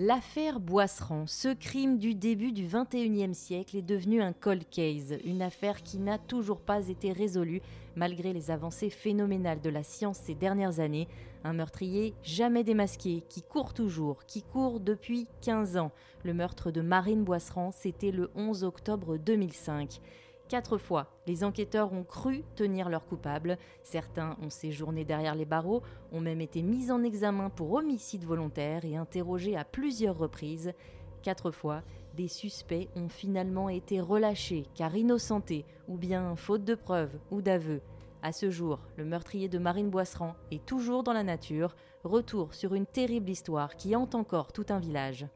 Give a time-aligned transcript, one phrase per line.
[0.00, 5.42] L'affaire Boisseran, ce crime du début du 21e siècle, est devenu un cold case, une
[5.42, 7.60] affaire qui n'a toujours pas été résolue
[7.96, 11.08] malgré les avancées phénoménales de la science ces dernières années.
[11.42, 15.90] Un meurtrier jamais démasqué, qui court toujours, qui court depuis 15 ans.
[16.22, 20.00] Le meurtre de Marine Boisseran, c'était le 11 octobre 2005.
[20.48, 23.58] Quatre fois, les enquêteurs ont cru tenir leur coupable.
[23.82, 28.86] Certains ont séjourné derrière les barreaux, ont même été mis en examen pour homicide volontaire
[28.86, 30.72] et interrogés à plusieurs reprises.
[31.22, 31.82] Quatre fois,
[32.16, 37.82] des suspects ont finalement été relâchés car innocentés ou bien faute de preuves ou d'aveux.
[38.22, 41.76] À ce jour, le meurtrier de Marine Boisseran est toujours dans la nature.
[42.04, 45.26] Retour sur une terrible histoire qui hante encore tout un village.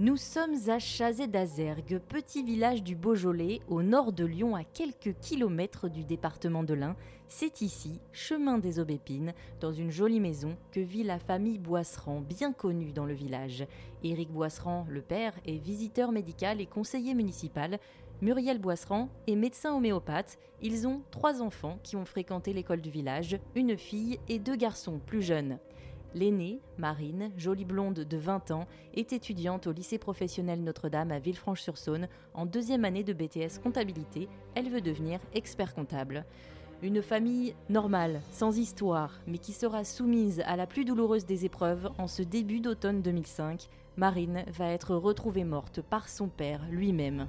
[0.00, 5.18] Nous sommes à Chazé d'Azergue, petit village du Beaujolais, au nord de Lyon, à quelques
[5.18, 6.94] kilomètres du département de l'Ain.
[7.26, 12.52] C'est ici, chemin des Aubépines, dans une jolie maison, que vit la famille Boisseran, bien
[12.52, 13.66] connue dans le village.
[14.04, 17.80] Éric Boisseran, le père, est visiteur médical et conseiller municipal.
[18.22, 20.38] Muriel Boisseran est médecin homéopathe.
[20.62, 25.00] Ils ont trois enfants qui ont fréquenté l'école du village, une fille et deux garçons
[25.04, 25.58] plus jeunes.
[26.14, 32.08] L'aînée, Marine, jolie blonde de 20 ans, est étudiante au lycée professionnel Notre-Dame à Villefranche-sur-Saône
[32.34, 34.28] en deuxième année de BTS comptabilité.
[34.54, 36.24] Elle veut devenir expert comptable.
[36.80, 41.90] Une famille normale, sans histoire, mais qui sera soumise à la plus douloureuse des épreuves
[41.98, 43.68] en ce début d'automne 2005.
[43.96, 47.26] Marine va être retrouvée morte par son père lui-même.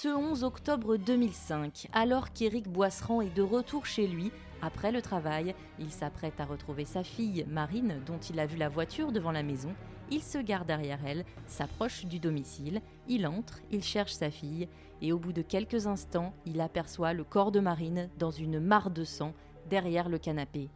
[0.00, 4.30] Ce 11 octobre 2005, alors qu'Éric Boisseran est de retour chez lui,
[4.62, 8.68] après le travail, il s'apprête à retrouver sa fille, Marine, dont il a vu la
[8.68, 9.74] voiture devant la maison.
[10.12, 14.68] Il se gare derrière elle, s'approche du domicile, il entre, il cherche sa fille,
[15.02, 18.92] et au bout de quelques instants, il aperçoit le corps de Marine dans une mare
[18.92, 19.34] de sang
[19.68, 20.70] derrière le canapé.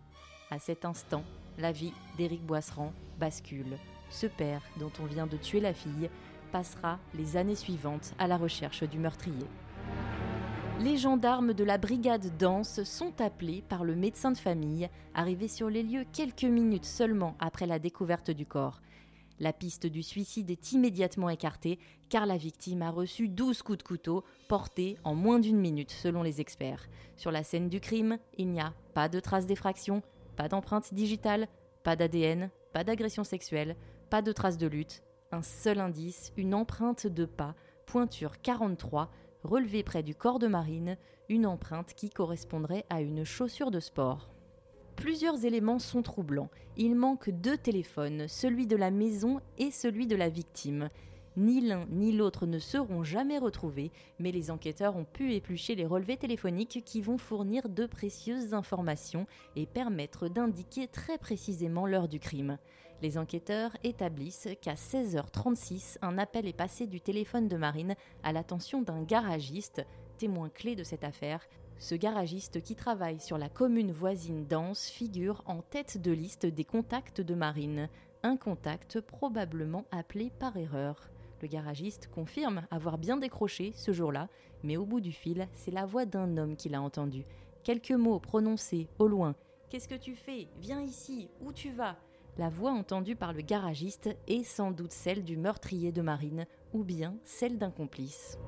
[0.50, 1.22] À cet instant,
[1.58, 3.78] la vie d'Éric Boisseran bascule.
[4.10, 6.10] Ce père, dont on vient de tuer la fille,
[6.52, 9.46] passera les années suivantes à la recherche du meurtrier.
[10.80, 15.70] Les gendarmes de la brigade danse sont appelés par le médecin de famille, arrivé sur
[15.70, 18.80] les lieux quelques minutes seulement après la découverte du corps.
[19.38, 23.82] La piste du suicide est immédiatement écartée car la victime a reçu 12 coups de
[23.82, 26.86] couteau portés en moins d'une minute selon les experts.
[27.16, 30.02] Sur la scène du crime, il n'y a pas de traces d'effraction,
[30.36, 31.48] pas d'empreinte digitale,
[31.82, 33.76] pas d'ADN, pas d'agression sexuelle,
[34.10, 37.54] pas de traces de lutte, un seul indice, une empreinte de pas,
[37.86, 39.10] pointure 43,
[39.42, 40.96] relevée près du corps de Marine,
[41.28, 44.30] une empreinte qui correspondrait à une chaussure de sport.
[44.96, 46.50] Plusieurs éléments sont troublants.
[46.76, 50.90] Il manque deux téléphones, celui de la maison et celui de la victime.
[51.38, 55.86] Ni l'un ni l'autre ne seront jamais retrouvés, mais les enquêteurs ont pu éplucher les
[55.86, 59.26] relevés téléphoniques qui vont fournir de précieuses informations
[59.56, 62.58] et permettre d'indiquer très précisément l'heure du crime.
[63.02, 68.80] Les enquêteurs établissent qu'à 16h36, un appel est passé du téléphone de Marine à l'attention
[68.80, 69.84] d'un garagiste,
[70.18, 71.44] témoin clé de cette affaire.
[71.78, 76.62] Ce garagiste qui travaille sur la commune voisine d'Anse figure en tête de liste des
[76.64, 77.88] contacts de Marine,
[78.22, 81.10] un contact probablement appelé par erreur.
[81.40, 84.28] Le garagiste confirme avoir bien décroché ce jour-là,
[84.62, 87.24] mais au bout du fil, c'est la voix d'un homme qu'il a entendu.
[87.64, 89.34] Quelques mots prononcés au loin.
[89.70, 90.46] Qu'est-ce que tu fais?
[90.60, 91.96] Viens ici, où tu vas?
[92.38, 96.82] La voix entendue par le garagiste est sans doute celle du meurtrier de Marine, ou
[96.82, 98.38] bien celle d'un complice.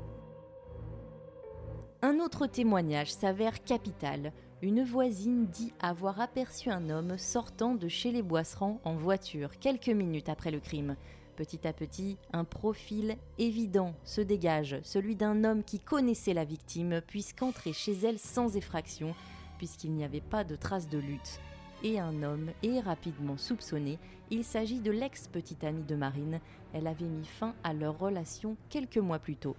[2.01, 4.33] Un autre témoignage s'avère capital.
[4.63, 9.89] Une voisine dit avoir aperçu un homme sortant de chez les Boisserands en voiture quelques
[9.89, 10.97] minutes après le crime.
[11.37, 17.03] Petit à petit, un profil évident se dégage, celui d'un homme qui connaissait la victime,
[17.07, 19.15] puisqu'entrer chez elle sans effraction,
[19.59, 21.41] puisqu'il n'y avait pas de traces de lutte.
[21.85, 23.99] Et un homme est rapidement soupçonné,
[24.31, 26.41] il s'agit de l'ex-petite amie de Marine,
[26.73, 29.55] elle avait mis fin à leur relation quelques mois plus tôt.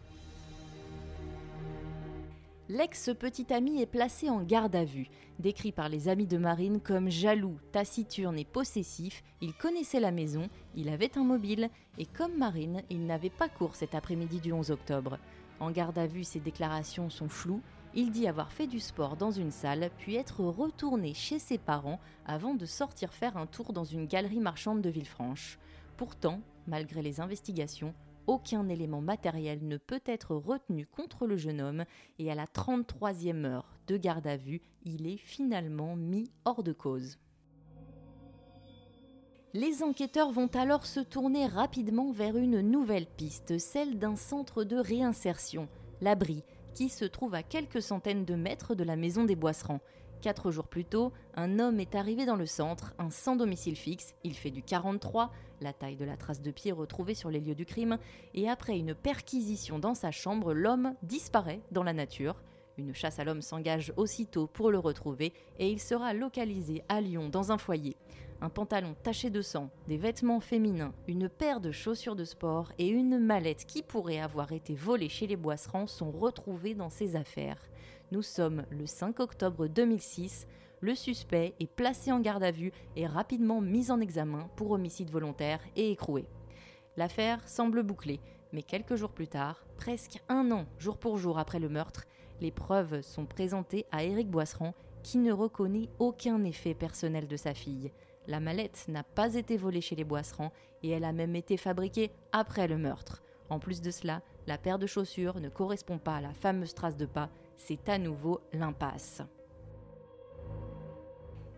[2.68, 5.08] L'ex-petite amie est placé en garde à vue.
[5.38, 10.50] Décrit par les amis de Marine comme jaloux, taciturne et possessif, il connaissait la maison,
[10.76, 11.70] il avait un mobile,
[12.00, 15.20] et comme Marine, il n'avait pas cours cet après-midi du 11 octobre.
[15.60, 17.62] En garde à vue, ses déclarations sont floues,
[17.98, 22.02] Il dit avoir fait du sport dans une salle, puis être retourné chez ses parents
[22.26, 25.58] avant de sortir faire un tour dans une galerie marchande de Villefranche.
[25.96, 27.94] Pourtant, malgré les investigations,
[28.28, 31.86] aucun élément matériel ne peut être retenu contre le jeune homme
[32.20, 36.74] et à la 33e heure de garde à vue, il est finalement mis hors de
[36.74, 37.18] cause.
[39.54, 44.76] Les enquêteurs vont alors se tourner rapidement vers une nouvelle piste, celle d'un centre de
[44.76, 45.70] réinsertion,
[46.02, 46.44] l'abri,
[46.76, 49.80] qui se trouve à quelques centaines de mètres de la maison des Boisserands.
[50.22, 54.14] Quatre jours plus tôt, un homme est arrivé dans le centre, un sans domicile fixe,
[54.24, 55.32] il fait du 43,
[55.62, 57.98] la taille de la trace de pied retrouvée sur les lieux du crime,
[58.34, 62.36] et après une perquisition dans sa chambre, l'homme disparaît dans la nature.
[62.78, 67.30] Une chasse à l'homme s'engage aussitôt pour le retrouver et il sera localisé à Lyon
[67.30, 67.96] dans un foyer
[68.42, 72.88] un pantalon taché de sang, des vêtements féminins, une paire de chaussures de sport et
[72.88, 77.62] une mallette qui pourrait avoir été volée chez les Boisserands sont retrouvés dans ses affaires.
[78.12, 80.48] Nous sommes le 5 octobre 2006.
[80.82, 85.10] Le suspect est placé en garde à vue et rapidement mis en examen pour homicide
[85.10, 86.26] volontaire et écroué.
[86.98, 88.20] L'affaire semble bouclée,
[88.52, 92.06] mais quelques jours plus tard, presque un an jour pour jour après le meurtre,
[92.42, 94.74] les preuves sont présentées à Éric Boisseran
[95.04, 97.92] qui ne reconnaît aucun effet personnel de sa fille.
[98.28, 100.52] La mallette n'a pas été volée chez les Boisserands
[100.84, 103.22] et elle a même été fabriquée après le meurtre.
[103.50, 106.98] En plus de cela, la paire de chaussures ne correspond pas à la fameuse trace
[106.98, 109.22] de pas, c'est à nouveau l'impasse.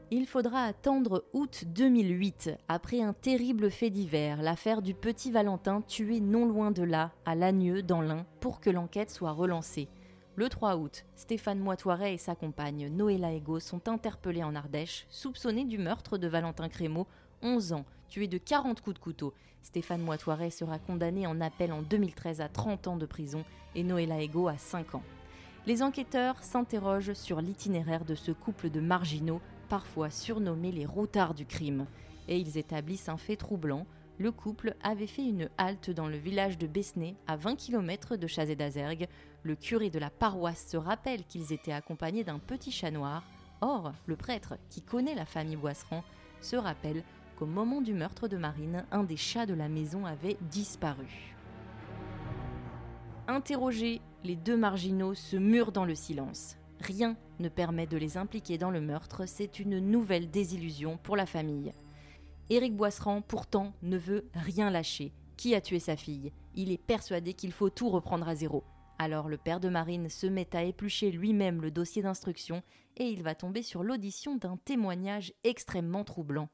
[0.09, 6.21] Il faudra attendre août 2008, après un terrible fait divers, l'affaire du petit Valentin tué
[6.21, 9.89] non loin de là, à Lagneux, dans l'Ain, pour que l'enquête soit relancée.
[10.37, 15.65] Le 3 août, Stéphane Moitoiret et sa compagne Noëlla Ego sont interpellés en Ardèche, soupçonnés
[15.65, 17.07] du meurtre de Valentin Crémeau,
[17.41, 19.33] 11 ans, tué de 40 coups de couteau.
[19.63, 24.21] Stéphane Moitoiret sera condamné en appel en 2013 à 30 ans de prison et Noëlla
[24.21, 25.03] Ego à 5 ans.
[25.65, 31.47] Les enquêteurs s'interrogent sur l'itinéraire de ce couple de marginaux, parfois surnommés les routards du
[31.47, 31.87] crime,
[32.27, 33.87] et ils établissent un fait troublant
[34.19, 38.27] le couple avait fait une halte dans le village de Besnay, à 20 km de
[38.27, 39.07] Chazé d'Azergue.
[39.43, 43.23] Le curé de la paroisse se rappelle qu'ils étaient accompagnés d'un petit chat noir.
[43.61, 46.03] Or, le prêtre, qui connaît la famille Boisseran,
[46.41, 47.03] se rappelle
[47.37, 51.35] qu'au moment du meurtre de Marine, un des chats de la maison avait disparu.
[53.27, 56.57] Interrogés, les deux marginaux se murent dans le silence.
[56.79, 61.25] Rien ne permet de les impliquer dans le meurtre, c'est une nouvelle désillusion pour la
[61.25, 61.71] famille.
[62.49, 65.11] Éric Boisseran, pourtant, ne veut rien lâcher.
[65.35, 66.31] Qui a tué sa fille?
[66.55, 68.63] Il est persuadé qu'il faut tout reprendre à zéro.
[68.99, 72.63] Alors le père de Marine se met à éplucher lui-même le dossier d'instruction
[72.95, 76.49] et il va tomber sur l'audition d'un témoignage extrêmement troublant.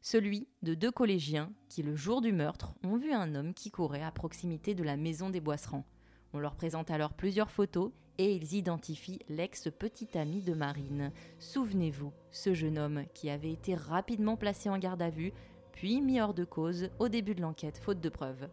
[0.00, 4.02] Celui de deux collégiens qui, le jour du meurtre, ont vu un homme qui courait
[4.02, 5.84] à proximité de la maison des Boisserans.
[6.32, 11.10] On leur présente alors plusieurs photos et ils identifient l'ex-petit ami de Marine.
[11.38, 15.32] Souvenez-vous, ce jeune homme qui avait été rapidement placé en garde à vue,
[15.72, 18.48] puis mis hors de cause au début de l'enquête, faute de preuves.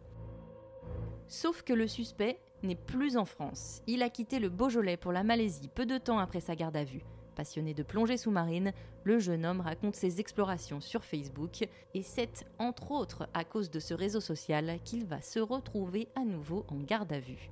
[1.28, 3.82] Sauf que le suspect n'est plus en France.
[3.86, 6.84] Il a quitté le Beaujolais pour la Malaisie peu de temps après sa garde à
[6.84, 7.04] vue.
[7.36, 8.72] Passionné de plongée sous-marine,
[9.04, 13.78] le jeune homme raconte ses explorations sur Facebook et c'est entre autres à cause de
[13.78, 17.50] ce réseau social qu'il va se retrouver à nouveau en garde à vue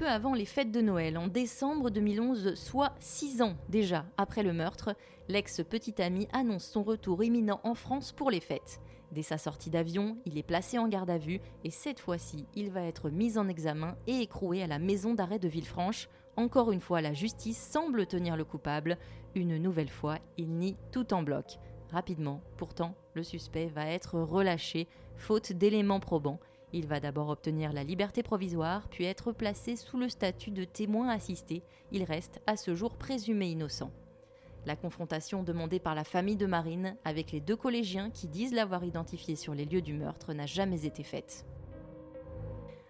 [0.00, 4.54] peu avant les fêtes de Noël, en décembre 2011, soit six ans déjà après le
[4.54, 4.96] meurtre,
[5.28, 8.80] l'ex-petit ami annonce son retour imminent en France pour les fêtes.
[9.12, 12.70] Dès sa sortie d'avion, il est placé en garde à vue et cette fois-ci, il
[12.70, 16.08] va être mis en examen et écroué à la maison d'arrêt de Villefranche.
[16.34, 18.96] Encore une fois, la justice semble tenir le coupable.
[19.34, 21.58] Une nouvelle fois, il nie tout en bloc.
[21.92, 26.40] Rapidement, pourtant, le suspect va être relâché, faute d'éléments probants.
[26.72, 31.08] Il va d'abord obtenir la liberté provisoire, puis être placé sous le statut de témoin
[31.08, 31.62] assisté.
[31.90, 33.90] Il reste à ce jour présumé innocent.
[34.66, 38.84] La confrontation demandée par la famille de Marine avec les deux collégiens qui disent l'avoir
[38.84, 41.46] identifié sur les lieux du meurtre n'a jamais été faite.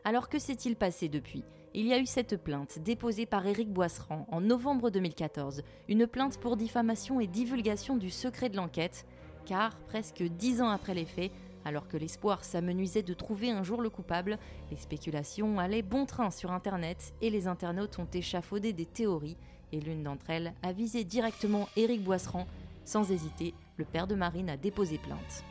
[0.04, 1.44] Alors que s'est-il passé depuis?
[1.72, 6.38] Il y a eu cette plainte déposée par Éric Boisseran en novembre 2014, une plainte
[6.38, 9.06] pour diffamation et divulgation du secret de l'enquête,
[9.46, 11.30] car presque dix ans après les faits,
[11.64, 14.38] alors que l'espoir s'amenuisait de trouver un jour le coupable,
[14.70, 19.36] les spéculations allaient bon train sur Internet et les internautes ont échafaudé des théories,
[19.72, 22.46] et l'une d'entre elles a visé directement Éric Boisseran.
[22.84, 25.44] Sans hésiter, le père de Marine a déposé plainte.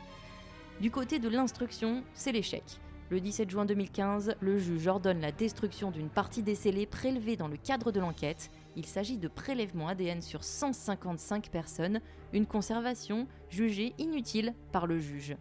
[0.80, 2.62] Du côté de l'instruction, c'est l'échec.
[3.10, 6.88] Le 17 juin 2015, le juge ordonne la destruction d'une partie des scellés
[7.36, 8.52] dans le cadre de l'enquête.
[8.76, 12.00] Il s'agit de prélèvements ADN sur 155 personnes,
[12.32, 15.36] une conservation jugée inutile par le juge.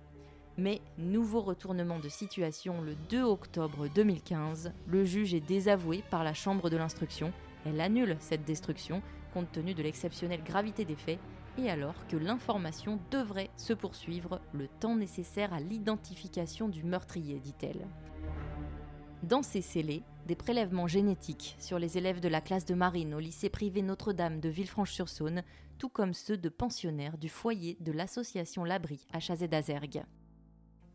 [0.57, 6.33] Mais nouveau retournement de situation le 2 octobre 2015, le juge est désavoué par la
[6.33, 7.31] Chambre de l'instruction
[7.65, 9.01] Elle annule cette destruction
[9.33, 11.19] compte tenu de l'exceptionnelle gravité des faits
[11.57, 17.87] et alors que l'information devrait se poursuivre le temps nécessaire à l'identification du meurtrier, dit-elle.
[19.23, 23.19] Dans ces scellés, des prélèvements génétiques sur les élèves de la classe de marine au
[23.19, 25.43] lycée privé Notre-Dame de Villefranche-sur-Saône,
[25.77, 30.03] tout comme ceux de pensionnaires du foyer de l'association L'Abri à Chazé-d'Azergue.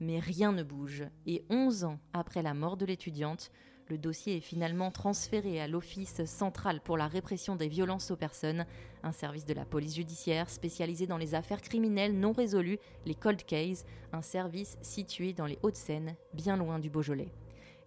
[0.00, 3.50] Mais rien ne bouge, et 11 ans après la mort de l'étudiante,
[3.88, 8.64] le dossier est finalement transféré à l'Office central pour la répression des violences aux personnes,
[9.02, 13.44] un service de la police judiciaire spécialisé dans les affaires criminelles non résolues, les cold
[13.44, 17.32] cases, un service situé dans les Hauts-de-Seine, bien loin du Beaujolais.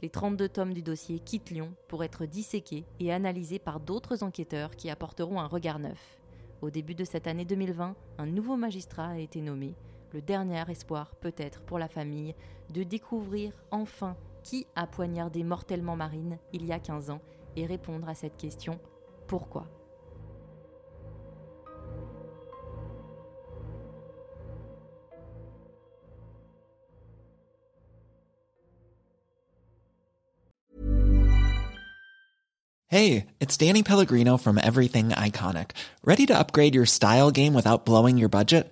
[0.04, 4.76] Les 32 tomes du dossier quittent Lyon pour être disséqués et analysés par d'autres enquêteurs
[4.76, 6.20] qui apporteront un regard neuf.
[6.62, 9.74] Au début de cette année 2020, un nouveau magistrat a été nommé,
[10.14, 12.36] le dernier espoir peut-être pour la famille
[12.74, 17.22] de découvrir enfin qui a poignardé mortellement Marine il y a 15 ans
[17.56, 18.80] et répondre à cette question
[19.28, 19.68] pourquoi?
[32.90, 35.72] Hey, it's Danny Pellegrino from Everything Iconic.
[36.06, 38.72] Ready to upgrade your style game without blowing your budget?